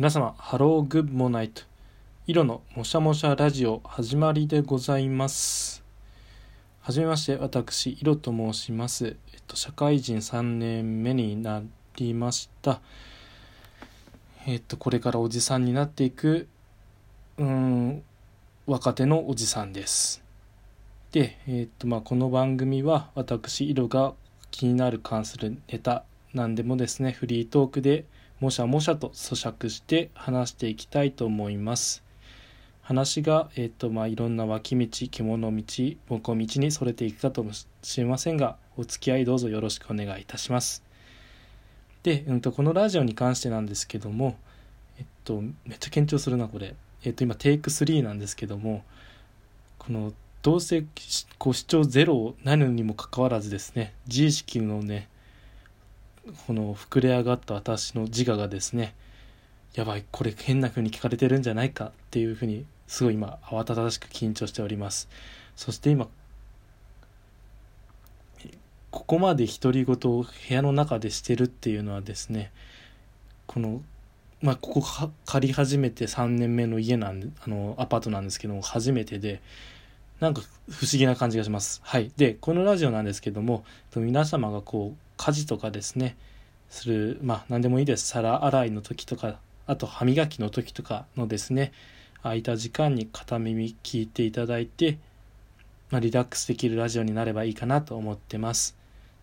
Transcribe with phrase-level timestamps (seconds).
[0.00, 1.60] 皆様ハローグッモナイト
[2.26, 5.84] 色のもしゃもしゃラジオ始まりでございます。
[6.80, 9.18] はじめまして私色と申します。
[9.34, 11.62] えっと社会人3年目にな
[11.96, 12.80] りました。
[14.46, 16.48] えっとこれからおじさんになっていく
[17.36, 18.02] うん
[18.64, 20.22] 若手のおじさんです。
[21.12, 24.14] で、えっとまあ、この番組は私色が
[24.50, 28.06] 気になる関するネタ何でもですねフリートークで
[28.40, 32.02] もしゃもしゃと咀嚼して話していきたいと思います。
[32.80, 35.64] 話が、えーとまあ、いろんな脇道獣道
[36.08, 40.82] ぼこ道にそれていくかともしれませんがお付き合いどうぞよろしくお願いいたします。
[42.02, 44.38] で、うん、とこのラジオに関してなんですけども
[44.98, 46.74] えっとめっちゃ緊張するなこれ。
[47.04, 48.82] えっと今テイク3なんですけども
[49.78, 50.82] このどうせ
[51.36, 55.09] こう視聴ゼロなるにもかかわらずですね自意識のね
[56.46, 58.94] この膨れ上がった私の自我がですね
[59.74, 65.08] やばいこれ変な風に聞かれてるんじゃないかっていうふうにすごい今慌ただしく緊張しております。
[65.54, 66.08] そして今
[68.90, 72.50] ここまで独り言を部屋の中でしてるっていうのはですね
[73.46, 73.82] この
[74.42, 79.40] まあここ借り始めて3年目の家なんであのアパートなんですけども初めてで
[80.18, 81.80] なんか不思議な感じがします。
[81.84, 82.10] はい。
[82.16, 86.16] でこのラジオなんですけども皆様がこう家事とかですね
[86.70, 88.06] するまあ何でもいいです。
[88.06, 91.72] 皿洗いの時とかあと歯磨きの時とかのですね
[92.22, 94.98] 空いた時間に片耳聞いていただいて、
[95.90, 98.76] まあ、リラックスできるラジオになればいいかなと思ってます。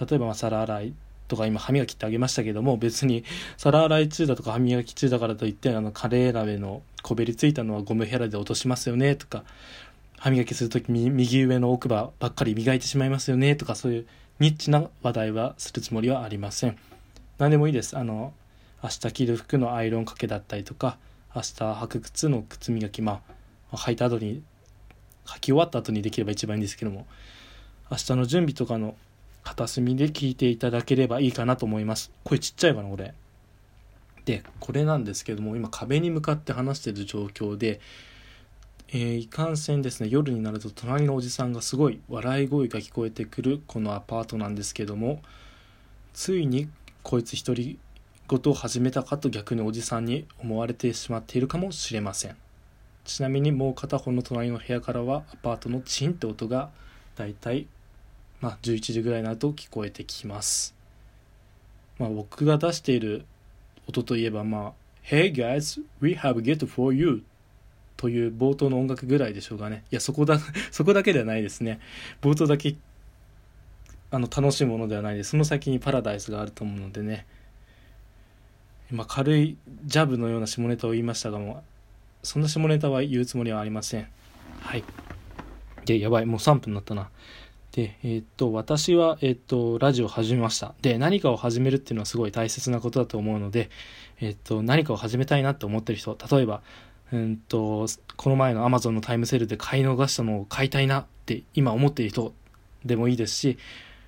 [0.00, 0.94] 例えばま皿洗い
[1.26, 3.24] とか今歯磨きってあげましたけども別に
[3.56, 9.42] 皿洗い中だとか歯磨き中だからといってあのカレー鍋のこべりついたのはゴムヘラで落としますよねとか
[10.18, 14.06] 歯磨きする時右上の奥歯ばっかり磨いてしまいますよねとかそういう
[14.40, 16.78] ニッチな話題はするつもりはありません。
[17.36, 17.98] 何でもいいです。
[17.98, 18.32] あの
[18.82, 20.96] 明日着る服のアイロンかけだったりとか
[21.36, 23.20] 明日履く靴の靴磨きま
[23.70, 24.42] あ履いた後に
[25.26, 27.06] 履き終わった後にできれば一番いいんですけども
[27.90, 28.96] 明日の準備とかの
[29.42, 32.10] 片隅で聞いていただければいいかなと思います。
[32.24, 33.12] 声ちっちゃいかなこれ。
[34.24, 37.78] でこれなんですけども今壁に向かって話してる状況で
[38.92, 45.22] えー、いかんせんですね夜になると隣のおじさんがすごい笑い声が聞こえてくるこのアパートなんですけども
[46.12, 46.68] ついに
[47.04, 47.78] こいつ独り
[48.28, 52.36] 言を始めたかと逆におじさんに思われてしまっているかもしれません。
[53.04, 56.70] ちなみにもう片方の隣の部屋からはアパートのチンって音が
[57.16, 57.66] だいたい
[58.40, 60.74] まあ11時ぐらいになると聞こえてきます。
[61.98, 63.24] まあ僕が出している
[63.88, 64.72] 音といえばまあ
[65.02, 67.22] Hey guys, we have a gift for you
[68.00, 69.84] という冒頭の音楽ぐらいでしょうかね。
[69.90, 70.38] いやそこだ
[70.72, 71.80] そこだけではないですね。
[72.22, 72.74] 冒頭だけ
[74.10, 75.32] あの楽しいものではないです。
[75.32, 77.26] その先にパラダイスがあると思うのでね。
[78.90, 81.62] ま、軽いジャブのような下ネタを言いましたがも
[82.22, 84.08] うそんな下ネタは言うつもりはありません。
[84.60, 84.84] はい。
[85.84, 86.24] でやばい。
[86.24, 87.10] もう3分になったな。
[87.72, 90.74] でえー、っと私は、えー、っとラジオを始めました。
[90.80, 93.68] で何かを始めるっていうのはすごい大切なことだと思うので、
[94.22, 96.62] えー、っと何かを始めたいなって思ってる人例えば
[97.12, 102.32] うんとこの前の Amazon のタイムセールで買い逃したのを買いたいなって今思っている人
[102.84, 103.58] でもいいですし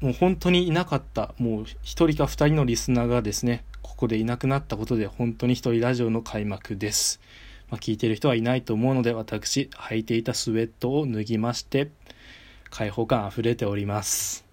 [0.00, 7.20] もう本当にいなかったもう1人か2人のリスナーがですねここでいなくなったことで本当に1人ラジオの開幕です、
[7.70, 11.88] まあ、聞いてる人はいないと思うので私履いていたスウェットを脱ぎまして
[12.68, 14.44] 開放感あふれております。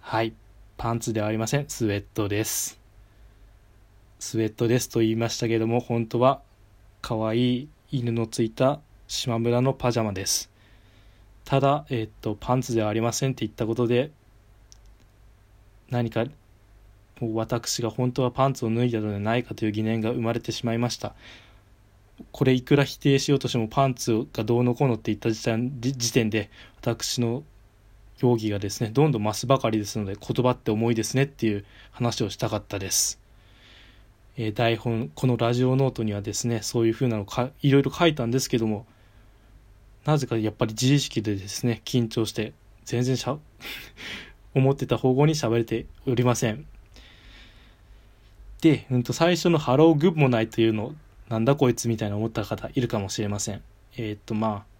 [0.00, 0.32] はい。
[0.78, 1.66] パンツではありません。
[1.68, 2.87] スウェットです。
[4.18, 6.40] スウェットですと言いましたけども本当は
[7.02, 10.50] 可愛い犬のついた島村のパジャマです。
[11.44, 14.10] ただ、えっと、パンツではありませんって言ったことで、
[15.90, 16.26] 何か
[17.20, 21.14] 私が本当はパンツを脱いだのではないかという疑念が生まれてしまいました。
[22.32, 26.50] これいくら否定しようとしてもパンツがどうのこうのって言った時点で
[26.80, 27.44] 私の
[28.18, 33.20] 容疑がですねどんどん増すばかりですので言葉って重いですねっていう話をしたかったです、
[34.40, 38.86] え、台本このラジオノートにはですねそういうふうなのかいろいろ書いたんですけども
[40.04, 42.52] なぜかやっぱり自意識でですね緊張して
[42.84, 43.36] 全然しゃ
[44.54, 46.66] 思ってた方向に喋れておりません
[48.60, 50.94] で、うん、と最初の「ハローグッもない」というの
[51.28, 53.62] なんだこいつみたいな思った方いるかもしれません
[53.96, 54.78] えー、っとまあ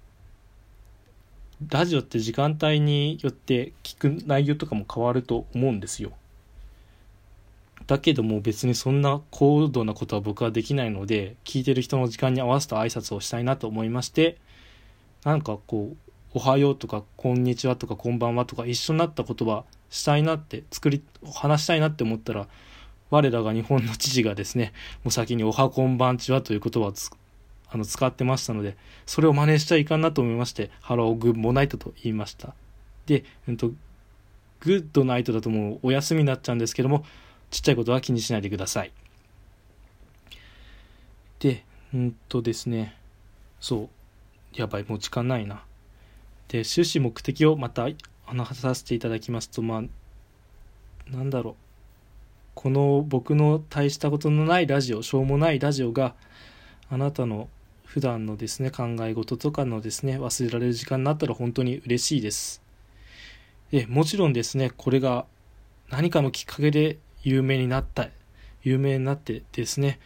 [1.69, 6.12] ラジオって時間帯によって聞く内容とかも変わると思うんですよ。
[7.88, 14.37] だけども別にそんな高度なことは僕はできないので聞いてる人の時間に合わせた挨拶をしたいなと思いまして
[15.25, 15.96] なんかこう
[16.35, 21.02] 「おはよう」とか「こんにちは」とか「こんばんは」とか一緒になった言葉したいなって作り
[21.35, 22.46] 話したいなって思ったら
[23.11, 26.93] 我らが日本の知事がですねもう先に「おはこんばんちは」という言葉を
[27.70, 28.76] あの使ってましたので、
[29.06, 32.55] それを真似しちゃいかんなと思いまして、ハローグッモナイトと言いました。
[33.06, 33.73] で、うんと、
[34.61, 37.05] グッドナイトだともうお休みになっちゃうんですけども、
[37.50, 38.92] ちっちゃいことは気にしないでください。
[41.38, 41.64] で、
[41.94, 42.96] うんとですね、
[43.60, 43.88] そう、
[44.54, 45.64] やばい、もう時間ないな。
[46.48, 47.88] で、趣旨目的をまた
[48.24, 49.82] 話させていただきますと、まあ、
[51.10, 51.54] なんだろう。
[52.54, 56.14] この僕の大したことのないラジオ、しょうもないラジオが、
[56.90, 57.48] あなたの
[57.84, 62.60] 普段のですね、考え事とかのですね、忘れられる時間になったら本当に嬉しいです。
[63.70, 65.24] で、もちろんですね、これが
[65.88, 66.98] 何かのきっかけで
[67.28, 68.08] 有名になった、
[68.62, 70.00] 有名になってですね、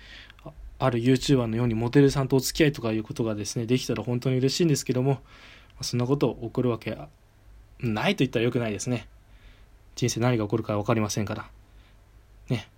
[0.78, 5.20] ある YouTuber のようにモデルさんとお付き合いとかいうことがですね、できたら本当に嬉しいんですけども、
[5.80, 6.98] そんなこと起こるわけ
[7.80, 9.06] ないと言ったらよくないですね。
[9.94, 11.48] 人生何が起こるか分かりませんから。
[12.48, 12.68] ね。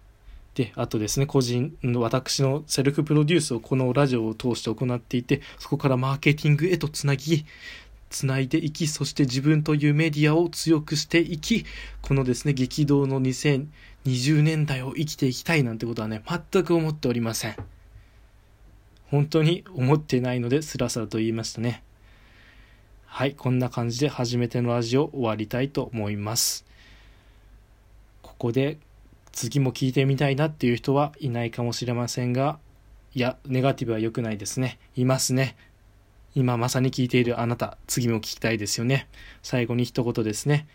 [0.54, 7.44] で、あとですね、個人の私のセルフプロデュースをこのラジオを通して行っていて、そこからマーケティングへとつなぎ、
[8.10, 11.64] つないでいき、そして自分というメディアを強くしていき、
[12.02, 13.66] このですね、激動の2000
[14.06, 17.56] 20年代を生きていきたいなんてことはね、全く思っておりません。
[19.10, 21.82] 本当に思ってないので、スラスラと言いましたね。
[23.06, 26.66] はい、こんな感じで初めてのラジオ終わりたいと思います。
[28.22, 28.78] ここで
[29.30, 32.58] 次も聞いてみたいなっていう人はいないかもしれませんが、
[33.14, 34.78] いや、ネガティブは良くないですね。
[34.96, 35.56] いますね。
[36.34, 39.08] 今まさに聞いているあなた、次も聞きたいですよね。
[39.42, 40.66] 最後に一言ですね。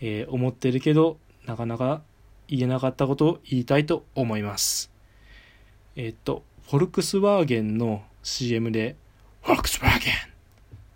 [0.00, 2.02] えー、思ってるけど、なかなか
[2.50, 4.90] 言えなかったことを言いたいと思います。
[5.96, 8.96] え、っと、フォルクスワーゲンの CM で、
[9.42, 10.12] フォルクスワーゲン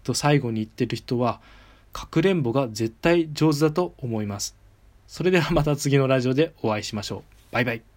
[0.02, 1.40] と最後に言ってる人は、
[1.92, 4.56] かくれんぼが絶対上手だと思います。
[5.06, 7.22] それではまた次のラジオでお会いしましょう。
[7.52, 7.93] バイバイ。